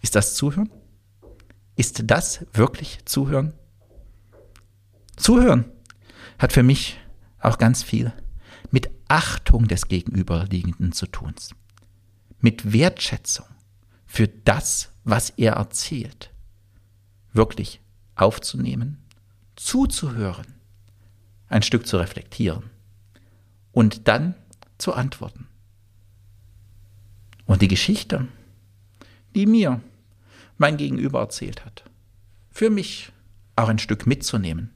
Ist 0.00 0.16
das 0.16 0.34
Zuhören? 0.34 0.68
Ist 1.76 2.02
das 2.10 2.44
wirklich 2.52 2.98
Zuhören? 3.04 3.54
Zuhören 5.16 5.64
hat 6.38 6.52
für 6.52 6.62
mich 6.62 6.98
auch 7.40 7.58
ganz 7.58 7.82
viel 7.82 8.12
mit 8.70 8.90
Achtung 9.08 9.68
des 9.68 9.88
Gegenüberliegenden 9.88 10.92
zu 10.92 11.06
tun. 11.06 11.34
Mit 12.40 12.72
Wertschätzung 12.72 13.46
für 14.06 14.28
das, 14.28 14.92
was 15.04 15.30
er 15.30 15.54
erzählt. 15.54 16.30
Wirklich 17.32 17.80
aufzunehmen, 18.14 18.98
zuzuhören, 19.56 20.46
ein 21.48 21.62
Stück 21.62 21.86
zu 21.86 21.98
reflektieren 21.98 22.70
und 23.72 24.08
dann 24.08 24.34
zu 24.78 24.94
antworten. 24.94 25.46
Und 27.44 27.62
die 27.62 27.68
Geschichte, 27.68 28.28
die 29.34 29.46
mir 29.46 29.80
mein 30.58 30.76
Gegenüber 30.76 31.20
erzählt 31.20 31.64
hat. 31.64 31.84
Für 32.50 32.70
mich 32.70 33.12
auch 33.56 33.68
ein 33.68 33.78
Stück 33.78 34.06
mitzunehmen. 34.06 34.70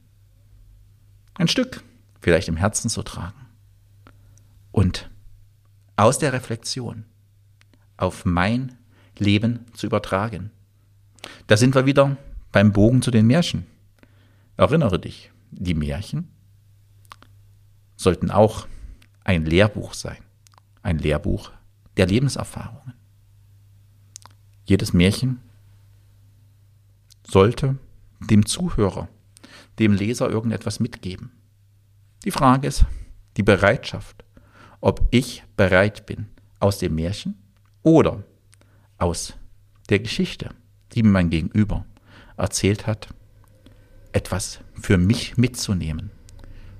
Ein 1.37 1.47
Stück 1.47 1.83
vielleicht 2.19 2.47
im 2.47 2.57
Herzen 2.57 2.89
zu 2.89 3.03
tragen. 3.03 3.45
Und 4.71 5.09
aus 5.95 6.19
der 6.19 6.33
Reflexion 6.33 7.05
auf 7.95 8.25
mein 8.25 8.77
Leben 9.17 9.65
zu 9.73 9.87
übertragen. 9.87 10.51
Da 11.47 11.57
sind 11.57 11.75
wir 11.75 11.85
wieder 11.85 12.17
beim 12.51 12.71
Bogen 12.71 13.01
zu 13.01 13.11
den 13.11 13.27
Märchen. 13.27 13.65
Erinnere 14.55 14.99
dich, 14.99 15.31
die 15.51 15.73
Märchen 15.73 16.29
sollten 17.95 18.31
auch 18.31 18.67
ein 19.23 19.45
Lehrbuch 19.45 19.93
sein. 19.93 20.17
Ein 20.81 20.99
Lehrbuch 20.99 21.51
der 21.97 22.07
Lebenserfahrungen. 22.07 22.93
Jedes 24.65 24.93
Märchen 24.93 25.41
sollte 27.25 27.77
dem 28.19 28.45
Zuhörer, 28.45 29.09
dem 29.79 29.93
Leser 29.93 30.29
irgendetwas 30.29 30.79
mitgeben. 30.79 31.31
Die 32.25 32.31
Frage 32.31 32.67
ist 32.67 32.85
die 33.37 33.43
Bereitschaft, 33.43 34.23
ob 34.81 35.07
ich 35.11 35.43
bereit 35.55 36.05
bin, 36.05 36.27
aus 36.59 36.79
dem 36.79 36.95
Märchen 36.95 37.35
oder 37.83 38.23
aus 38.97 39.35
der 39.89 39.99
Geschichte, 39.99 40.49
die 40.93 41.03
mir 41.03 41.09
mein 41.09 41.29
Gegenüber 41.29 41.85
erzählt 42.35 42.87
hat, 42.87 43.09
etwas 44.11 44.59
für 44.73 44.97
mich 44.97 45.37
mitzunehmen 45.37 46.11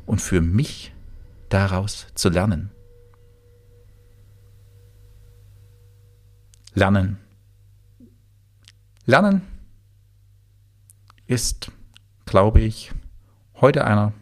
und 0.05 0.21
für 0.21 0.41
mich 0.41 0.93
daraus 1.49 2.07
zu 2.15 2.29
lernen. 2.29 2.71
Lernen. 6.73 7.17
Lernen 9.05 9.41
ist, 11.25 11.71
glaube 12.27 12.59
ich, 12.59 12.91
heute 13.55 13.85
einer 13.85 14.13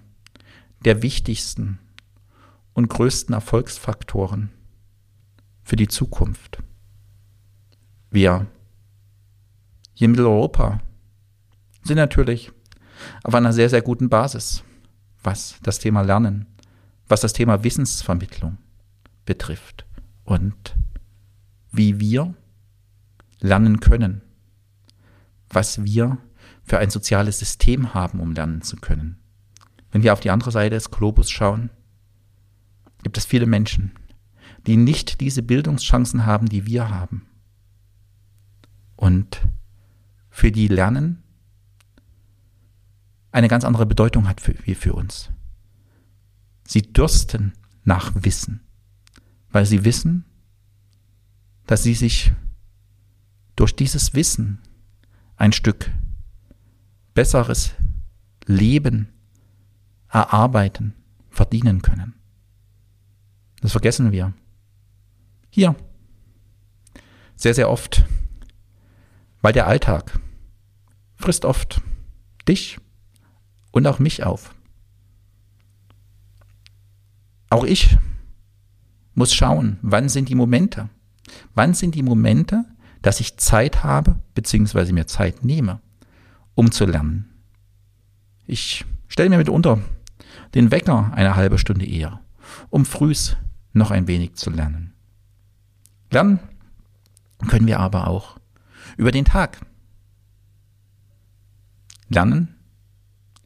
der 0.85 1.01
wichtigsten 1.01 1.79
und 2.73 2.87
größten 2.87 3.33
Erfolgsfaktoren 3.33 4.51
für 5.63 5.75
die 5.75 5.87
Zukunft. 5.87 6.59
Wir 8.11 8.47
hier 9.93 10.05
in 10.05 10.11
Mitteleuropa 10.11 10.79
sind 11.83 11.97
natürlich 11.97 12.51
auf 13.23 13.33
einer 13.33 13.51
sehr, 13.51 13.69
sehr 13.69 13.81
guten 13.81 14.07
Basis, 14.09 14.63
was 15.23 15.57
das 15.63 15.79
Thema 15.79 16.01
Lernen, 16.01 16.45
was 17.07 17.21
das 17.21 17.33
Thema 17.33 17.63
Wissensvermittlung 17.63 18.57
betrifft 19.25 19.85
und 20.23 20.75
wie 21.71 21.99
wir 21.99 22.33
lernen 23.39 23.79
können, 23.79 24.21
was 25.49 25.83
wir 25.83 26.17
für 26.65 26.79
ein 26.79 26.89
soziales 26.89 27.39
System 27.39 27.93
haben, 27.93 28.19
um 28.19 28.33
lernen 28.33 28.61
zu 28.61 28.75
können. 28.75 29.17
Wenn 29.91 30.03
wir 30.03 30.11
auf 30.11 30.19
die 30.19 30.31
andere 30.31 30.51
Seite 30.51 30.75
des 30.75 30.91
Globus 30.91 31.29
schauen, 31.29 31.69
gibt 33.03 33.17
es 33.17 33.25
viele 33.25 33.45
Menschen, 33.45 33.91
die 34.65 34.75
nicht 34.75 35.21
diese 35.21 35.43
Bildungschancen 35.43 36.25
haben, 36.25 36.49
die 36.49 36.65
wir 36.65 36.89
haben. 36.89 37.27
Und 38.95 39.41
für 40.31 40.51
die 40.51 40.67
Lernen 40.67 41.23
eine 43.31 43.47
ganz 43.47 43.63
andere 43.63 43.85
Bedeutung 43.85 44.27
hat 44.27 44.41
für, 44.41 44.55
wie 44.65 44.75
für 44.75 44.93
uns. 44.93 45.29
Sie 46.67 46.81
dürsten 46.81 47.53
nach 47.83 48.11
Wissen, 48.15 48.61
weil 49.51 49.65
sie 49.65 49.85
wissen, 49.85 50.25
dass 51.67 51.83
sie 51.83 51.93
sich 51.93 52.33
durch 53.55 53.75
dieses 53.75 54.13
Wissen 54.13 54.59
ein 55.37 55.51
Stück 55.51 55.91
besseres 57.15 57.71
Leben 58.45 59.07
erarbeiten, 60.09 60.93
verdienen 61.29 61.81
können. 61.81 62.13
Das 63.61 63.71
vergessen 63.71 64.11
wir. 64.11 64.33
Hier. 65.49 65.75
Sehr, 67.35 67.55
sehr 67.55 67.69
oft. 67.71 68.05
Weil 69.41 69.53
der 69.53 69.65
Alltag 69.65 70.19
frisst 71.15 71.45
oft 71.45 71.81
dich 72.47 72.77
und 73.71 73.87
auch 73.87 73.97
mich 73.99 74.23
auf. 74.23 74.53
Auch 77.49 77.63
ich 77.63 77.97
muss 79.13 79.33
schauen, 79.33 79.79
wann 79.81 80.09
sind 80.09 80.29
die 80.29 80.35
Momente? 80.35 80.89
Wann 81.53 81.73
sind 81.73 81.95
die 81.95 82.03
Momente, 82.03 82.65
dass 83.01 83.19
ich 83.19 83.37
Zeit 83.37 83.83
habe, 83.83 84.19
beziehungsweise 84.33 84.93
mir 84.93 85.07
Zeit 85.07 85.43
nehme, 85.43 85.79
um 86.55 86.71
zu 86.71 86.85
lernen? 86.85 87.29
Ich 88.47 88.85
stelle 89.07 89.29
mir 89.29 89.37
mitunter 89.37 89.79
den 90.53 90.71
Wecker 90.71 91.11
eine 91.13 91.35
halbe 91.35 91.57
Stunde 91.57 91.85
eher, 91.85 92.21
um 92.69 92.85
frühs 92.85 93.37
noch 93.73 93.91
ein 93.91 94.07
wenig 94.07 94.35
zu 94.35 94.49
lernen. 94.49 94.93
Lernen 96.11 96.39
können 97.47 97.67
wir 97.67 97.79
aber 97.79 98.07
auch 98.07 98.39
über 98.97 99.11
den 99.11 99.25
Tag. 99.25 99.59
Lernen 102.09 102.55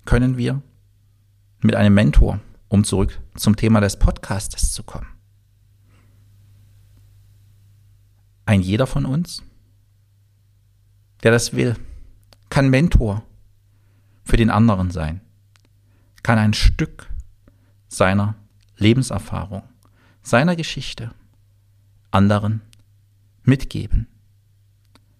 können 0.05 0.37
wir 0.37 0.61
mit 1.61 1.75
einem 1.75 1.93
Mentor, 1.93 2.39
um 2.67 2.83
zurück 2.83 3.21
zum 3.35 3.55
Thema 3.55 3.81
des 3.81 3.97
Podcastes 3.97 4.71
zu 4.71 4.83
kommen. 4.83 5.07
Ein 8.45 8.61
jeder 8.61 8.87
von 8.87 9.05
uns, 9.05 9.43
der 11.23 11.31
das 11.31 11.53
will, 11.53 11.75
kann 12.49 12.69
Mentor 12.69 13.23
für 14.23 14.37
den 14.37 14.49
anderen 14.49 14.91
sein, 14.91 15.21
kann 16.23 16.37
ein 16.37 16.53
Stück 16.53 17.09
seiner 17.87 18.35
Lebenserfahrung, 18.77 19.63
seiner 20.21 20.55
Geschichte 20.55 21.11
anderen 22.11 22.61
mitgeben, 23.43 24.07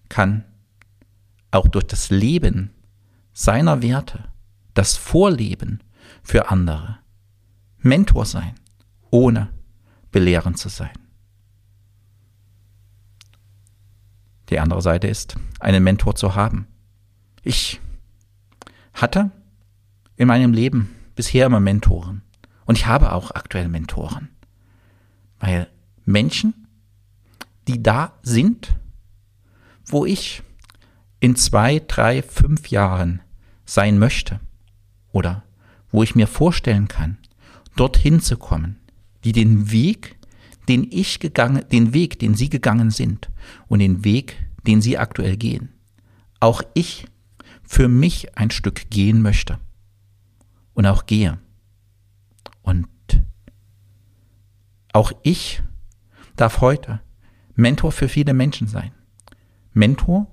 kann 0.08 0.44
auch 1.50 1.68
durch 1.68 1.86
das 1.86 2.10
Leben 2.10 2.70
seiner 3.32 3.82
Werte, 3.82 4.28
das 4.74 4.96
Vorleben 4.96 5.82
für 6.22 6.50
andere, 6.50 6.98
Mentor 7.78 8.26
sein, 8.26 8.54
ohne 9.10 9.48
belehrend 10.10 10.58
zu 10.58 10.68
sein. 10.68 10.92
Die 14.48 14.58
andere 14.58 14.82
Seite 14.82 15.06
ist, 15.06 15.36
einen 15.60 15.82
Mentor 15.82 16.16
zu 16.16 16.34
haben. 16.34 16.66
Ich 17.42 17.80
hatte 18.92 19.30
in 20.16 20.28
meinem 20.28 20.52
Leben 20.52 20.94
bisher 21.14 21.46
immer 21.46 21.60
Mentoren. 21.60 22.22
Und 22.66 22.76
ich 22.76 22.86
habe 22.86 23.12
auch 23.12 23.30
aktuell 23.32 23.68
Mentoren, 23.68 24.28
weil 25.38 25.68
Menschen, 26.04 26.66
die 27.66 27.82
da 27.82 28.12
sind, 28.22 28.76
wo 29.86 30.04
ich 30.04 30.42
in 31.18 31.36
zwei, 31.36 31.80
drei, 31.80 32.22
fünf 32.22 32.68
Jahren 32.68 33.20
sein 33.64 33.98
möchte 33.98 34.40
oder 35.12 35.42
wo 35.90 36.02
ich 36.02 36.14
mir 36.14 36.26
vorstellen 36.26 36.88
kann, 36.88 37.18
dorthin 37.76 38.20
zu 38.20 38.36
kommen, 38.36 38.78
die 39.24 39.32
den 39.32 39.72
Weg, 39.72 40.16
den 40.68 40.86
ich 40.90 41.18
gegangen, 41.18 41.64
den 41.72 41.92
Weg, 41.92 42.18
den 42.18 42.34
sie 42.34 42.48
gegangen 42.48 42.90
sind 42.90 43.30
und 43.68 43.80
den 43.80 44.04
Weg, 44.04 44.36
den 44.66 44.80
sie 44.80 44.98
aktuell 44.98 45.36
gehen, 45.36 45.70
auch 46.38 46.62
ich 46.74 47.06
für 47.70 47.86
mich 47.86 48.36
ein 48.36 48.50
Stück 48.50 48.90
gehen 48.90 49.22
möchte 49.22 49.60
und 50.74 50.86
auch 50.86 51.06
gehe. 51.06 51.38
Und 52.62 52.88
auch 54.92 55.12
ich 55.22 55.62
darf 56.34 56.62
heute 56.62 57.00
Mentor 57.54 57.92
für 57.92 58.08
viele 58.08 58.34
Menschen 58.34 58.66
sein. 58.66 58.90
Mentor 59.72 60.26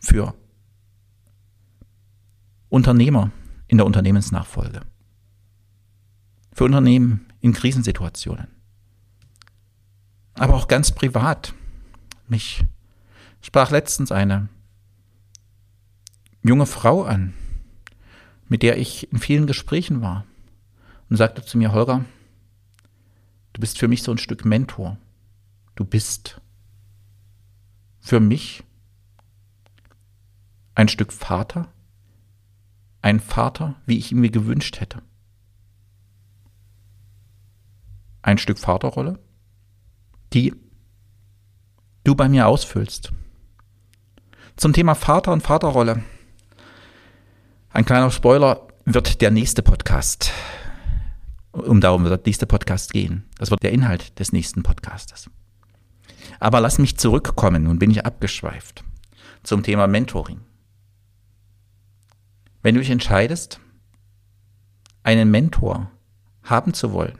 für 0.00 0.34
Unternehmer 2.70 3.30
in 3.68 3.76
der 3.76 3.86
Unternehmensnachfolge. 3.86 4.80
Für 6.52 6.64
Unternehmen 6.64 7.28
in 7.40 7.52
Krisensituationen. 7.52 8.48
Aber 10.34 10.54
auch 10.54 10.66
ganz 10.66 10.90
privat. 10.90 11.54
Mich 12.26 12.64
sprach 13.42 13.70
letztens 13.70 14.10
eine 14.10 14.48
junge 16.42 16.66
Frau 16.66 17.04
an, 17.04 17.34
mit 18.48 18.62
der 18.62 18.78
ich 18.78 19.12
in 19.12 19.18
vielen 19.18 19.46
Gesprächen 19.46 20.00
war 20.00 20.24
und 21.10 21.16
sagte 21.16 21.44
zu 21.44 21.58
mir, 21.58 21.72
Holger, 21.72 22.04
du 23.52 23.60
bist 23.60 23.78
für 23.78 23.88
mich 23.88 24.02
so 24.02 24.12
ein 24.12 24.18
Stück 24.18 24.44
Mentor. 24.44 24.98
Du 25.74 25.84
bist 25.84 26.40
für 28.00 28.20
mich 28.20 28.64
ein 30.74 30.88
Stück 30.88 31.12
Vater, 31.12 31.72
ein 33.02 33.20
Vater, 33.20 33.76
wie 33.86 33.98
ich 33.98 34.12
ihn 34.12 34.20
mir 34.20 34.30
gewünscht 34.30 34.80
hätte. 34.80 35.02
Ein 38.22 38.38
Stück 38.38 38.58
Vaterrolle, 38.58 39.18
die 40.32 40.54
du 42.04 42.14
bei 42.14 42.28
mir 42.28 42.46
ausfüllst. 42.46 43.12
Zum 44.56 44.72
Thema 44.72 44.94
Vater 44.94 45.32
und 45.32 45.42
Vaterrolle. 45.42 46.02
Ein 47.70 47.84
kleiner 47.84 48.10
Spoiler 48.10 48.66
wird 48.86 49.20
der 49.20 49.30
nächste 49.30 49.62
Podcast. 49.62 50.32
Um 51.52 51.82
darum 51.82 52.04
wird 52.04 52.18
der 52.18 52.26
nächste 52.26 52.46
Podcast 52.46 52.92
gehen. 52.92 53.24
Das 53.36 53.50
wird 53.50 53.62
der 53.62 53.72
Inhalt 53.72 54.18
des 54.18 54.32
nächsten 54.32 54.62
Podcastes. 54.62 55.28
Aber 56.40 56.60
lass 56.60 56.78
mich 56.78 56.96
zurückkommen, 56.96 57.64
nun 57.64 57.78
bin 57.78 57.90
ich 57.90 58.06
abgeschweift, 58.06 58.84
zum 59.42 59.62
Thema 59.62 59.86
Mentoring. 59.86 60.40
Wenn 62.62 62.74
du 62.74 62.80
dich 62.80 62.90
entscheidest, 62.90 63.60
einen 65.02 65.30
Mentor 65.30 65.90
haben 66.44 66.72
zu 66.72 66.92
wollen, 66.92 67.18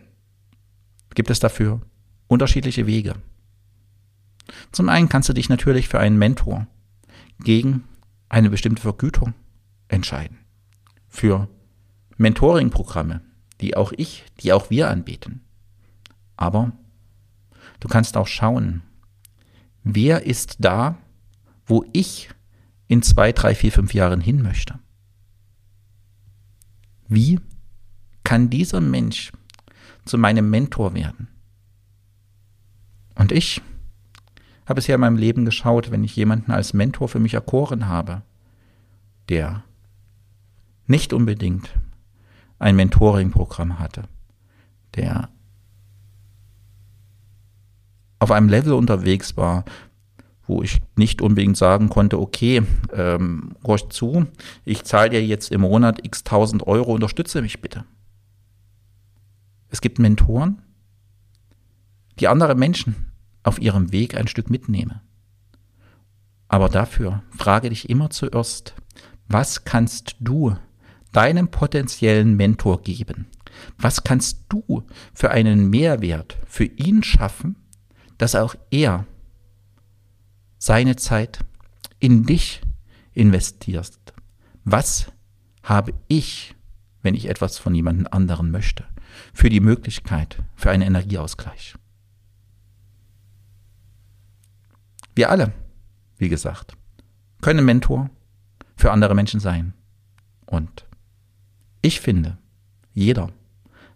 gibt 1.14 1.28
es 1.28 1.40
dafür 1.40 1.82
unterschiedliche 2.26 2.86
Wege. 2.86 3.16
Zum 4.72 4.88
einen 4.88 5.10
kannst 5.10 5.28
du 5.28 5.34
dich 5.34 5.50
natürlich 5.50 5.88
für 5.88 6.00
einen 6.00 6.16
Mentor 6.16 6.66
gegen 7.38 7.84
eine 8.30 8.48
bestimmte 8.48 8.80
Vergütung 8.80 9.34
entscheiden. 9.88 10.38
Für 11.08 11.48
Mentoring-Programme, 12.16 13.22
die 13.60 13.76
auch 13.76 13.92
ich, 13.96 14.24
die 14.40 14.52
auch 14.52 14.70
wir 14.70 14.88
anbieten. 14.88 15.40
Aber 16.36 16.72
du 17.80 17.88
kannst 17.88 18.16
auch 18.16 18.26
schauen, 18.26 18.82
wer 19.82 20.24
ist 20.24 20.56
da, 20.60 20.98
wo 21.66 21.84
ich 21.92 22.30
in 22.86 23.02
zwei, 23.02 23.32
drei, 23.32 23.54
vier, 23.54 23.72
fünf 23.72 23.92
Jahren 23.94 24.20
hin 24.20 24.42
möchte. 24.42 24.78
Wie 27.08 27.40
kann 28.24 28.50
dieser 28.50 28.80
Mensch 28.80 29.32
zu 30.04 30.18
meinem 30.18 30.50
Mentor 30.50 30.94
werden? 30.94 31.28
Und 33.14 33.32
ich 33.32 33.60
habe 34.66 34.80
es 34.80 34.86
ja 34.86 34.94
in 34.94 35.00
meinem 35.00 35.16
Leben 35.16 35.44
geschaut, 35.44 35.90
wenn 35.90 36.04
ich 36.04 36.16
jemanden 36.16 36.52
als 36.52 36.74
Mentor 36.74 37.08
für 37.08 37.18
mich 37.18 37.34
erkoren 37.34 37.88
habe, 37.88 38.22
der 39.28 39.64
nicht 40.88 41.12
unbedingt 41.12 41.70
ein 42.58 42.76
Mentoring-Programm 42.76 43.78
hatte, 43.78 44.04
der 44.96 45.28
auf 48.18 48.30
einem 48.30 48.48
Level 48.48 48.72
unterwegs 48.72 49.36
war, 49.36 49.64
wo 50.48 50.62
ich 50.62 50.80
nicht 50.96 51.20
unbedingt 51.22 51.56
sagen 51.56 51.88
konnte, 51.88 52.18
okay, 52.18 52.62
ähm, 52.92 53.54
horch 53.64 53.90
zu, 53.90 54.26
ich 54.64 54.82
zahle 54.84 55.10
dir 55.10 55.24
jetzt 55.24 55.52
im 55.52 55.60
Monat 55.60 56.04
x 56.04 56.24
tausend 56.24 56.66
Euro, 56.66 56.94
unterstütze 56.94 57.42
mich 57.42 57.60
bitte. 57.60 57.84
Es 59.68 59.80
gibt 59.80 59.98
Mentoren, 59.98 60.62
die 62.18 62.28
andere 62.28 62.54
Menschen 62.54 63.12
auf 63.42 63.60
ihrem 63.60 63.92
Weg 63.92 64.16
ein 64.16 64.26
Stück 64.26 64.50
mitnehmen. 64.50 65.00
Aber 66.48 66.70
dafür 66.70 67.22
frage 67.36 67.68
dich 67.68 67.90
immer 67.90 68.08
zuerst, 68.08 68.74
was 69.28 69.64
kannst 69.64 70.16
du 70.18 70.56
deinem 71.12 71.48
potenziellen 71.48 72.36
Mentor 72.36 72.82
geben? 72.82 73.26
Was 73.76 74.04
kannst 74.04 74.44
du 74.48 74.86
für 75.14 75.30
einen 75.30 75.68
Mehrwert 75.70 76.38
für 76.46 76.64
ihn 76.64 77.02
schaffen, 77.02 77.56
dass 78.18 78.34
auch 78.34 78.54
er 78.70 79.06
seine 80.58 80.96
Zeit 80.96 81.40
in 81.98 82.24
dich 82.24 82.62
investierst? 83.12 84.12
Was 84.64 85.12
habe 85.62 85.94
ich, 86.08 86.54
wenn 87.02 87.14
ich 87.14 87.28
etwas 87.28 87.58
von 87.58 87.74
jemand 87.74 88.12
anderen 88.12 88.50
möchte, 88.50 88.84
für 89.32 89.48
die 89.48 89.60
Möglichkeit, 89.60 90.42
für 90.54 90.70
einen 90.70 90.82
Energieausgleich? 90.82 91.74
Wir 95.14 95.30
alle, 95.30 95.52
wie 96.16 96.28
gesagt, 96.28 96.76
können 97.40 97.64
Mentor 97.64 98.10
für 98.76 98.92
andere 98.92 99.14
Menschen 99.14 99.40
sein. 99.40 99.74
Und 100.46 100.87
ich 101.82 102.00
finde, 102.00 102.38
jeder 102.92 103.30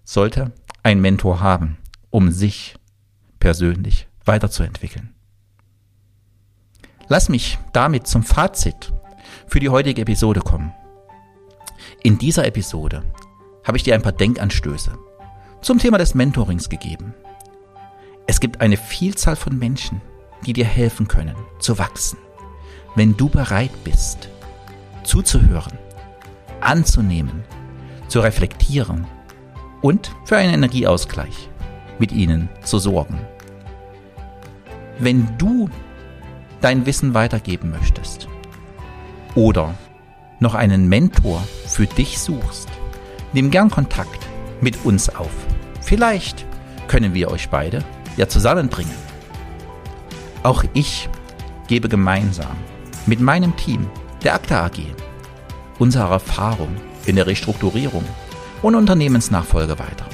sollte 0.04 0.52
einen 0.82 1.00
Mentor 1.00 1.40
haben, 1.40 1.78
um 2.10 2.30
sich 2.30 2.76
persönlich 3.38 4.06
weiterzuentwickeln. 4.24 5.14
Lass 7.08 7.28
mich 7.28 7.58
damit 7.72 8.06
zum 8.06 8.22
Fazit 8.22 8.92
für 9.46 9.60
die 9.60 9.68
heutige 9.68 10.02
Episode 10.02 10.40
kommen. 10.40 10.72
In 12.02 12.18
dieser 12.18 12.46
Episode 12.46 13.02
habe 13.64 13.76
ich 13.76 13.82
dir 13.82 13.94
ein 13.94 14.02
paar 14.02 14.12
Denkanstöße 14.12 14.96
zum 15.60 15.78
Thema 15.78 15.98
des 15.98 16.14
Mentorings 16.14 16.68
gegeben. 16.68 17.14
Es 18.26 18.40
gibt 18.40 18.60
eine 18.60 18.76
Vielzahl 18.76 19.36
von 19.36 19.58
Menschen, 19.58 20.00
die 20.46 20.52
dir 20.52 20.64
helfen 20.64 21.08
können, 21.08 21.36
zu 21.58 21.78
wachsen, 21.78 22.18
wenn 22.94 23.16
du 23.16 23.28
bereit 23.28 23.72
bist, 23.84 24.28
zuzuhören, 25.04 25.78
anzunehmen, 26.60 27.44
zu 28.12 28.20
reflektieren 28.20 29.06
und 29.80 30.14
für 30.26 30.36
einen 30.36 30.52
Energieausgleich 30.52 31.48
mit 31.98 32.12
ihnen 32.12 32.50
zu 32.62 32.78
sorgen. 32.78 33.18
Wenn 34.98 35.26
du 35.38 35.70
dein 36.60 36.84
Wissen 36.84 37.14
weitergeben 37.14 37.70
möchtest 37.70 38.28
oder 39.34 39.74
noch 40.40 40.54
einen 40.54 40.90
Mentor 40.90 41.42
für 41.66 41.86
dich 41.86 42.18
suchst, 42.18 42.68
nimm 43.32 43.50
gern 43.50 43.70
Kontakt 43.70 44.28
mit 44.60 44.84
uns 44.84 45.08
auf. 45.08 45.32
Vielleicht 45.80 46.44
können 46.88 47.14
wir 47.14 47.30
euch 47.30 47.48
beide 47.48 47.82
ja 48.18 48.28
zusammenbringen. 48.28 48.92
Auch 50.42 50.64
ich 50.74 51.08
gebe 51.66 51.88
gemeinsam 51.88 52.58
mit 53.06 53.20
meinem 53.20 53.56
Team 53.56 53.88
der 54.22 54.34
ACTA 54.34 54.66
AG 54.66 54.80
unsere 55.78 56.12
Erfahrung 56.12 56.76
in 57.06 57.16
der 57.16 57.26
Restrukturierung 57.26 58.04
und 58.62 58.74
Unternehmensnachfolge 58.74 59.78
weiter. 59.78 60.06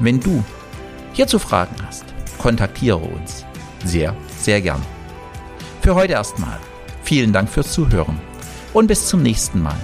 Wenn 0.00 0.20
du 0.20 0.42
hierzu 1.12 1.38
Fragen 1.38 1.76
hast, 1.86 2.04
kontaktiere 2.38 2.98
uns 2.98 3.44
sehr, 3.84 4.14
sehr 4.38 4.60
gern. 4.60 4.82
Für 5.82 5.94
heute 5.94 6.14
erstmal 6.14 6.58
vielen 7.02 7.32
Dank 7.32 7.48
fürs 7.48 7.72
Zuhören 7.72 8.20
und 8.72 8.86
bis 8.86 9.08
zum 9.08 9.22
nächsten 9.22 9.60
Mal. 9.62 9.76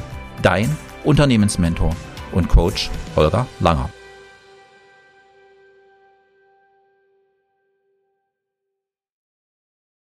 Dein 0.42 0.76
Unternehmensmentor 1.04 1.94
und 2.32 2.48
Coach 2.48 2.90
Holger 3.16 3.46
Langer. 3.60 3.90